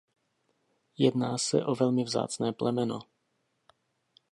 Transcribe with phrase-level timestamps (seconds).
[0.97, 2.99] Jedná se o velmi vzácné plemeno.